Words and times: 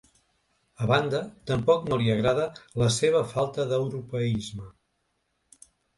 A 0.85 0.85
banda, 0.91 1.19
tampoc 1.51 1.85
no 1.91 1.99
li 2.03 2.09
agrada 2.13 2.47
‘la 2.83 2.87
seva 2.97 3.21
falta 3.35 3.67
d’europeisme’. 3.73 4.67